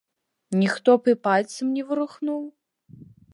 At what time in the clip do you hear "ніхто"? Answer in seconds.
0.61-0.95